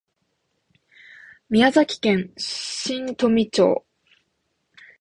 [1.47, 3.85] 宮崎県新富町